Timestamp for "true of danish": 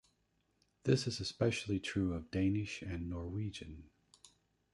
1.79-2.81